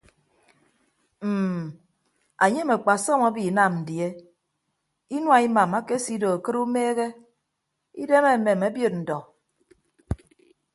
Mm 1.31 1.61
anyem 2.43 2.69
akpasọm 2.75 3.21
abinam 3.29 3.73
die 3.87 4.07
inua 5.15 5.37
imam 5.47 5.71
akesido 5.79 6.27
akịd 6.35 6.55
umeehe 6.63 7.07
idem 8.01 8.25
amem 8.33 8.61
obiod 8.69 8.93
ndọ. 9.01 9.17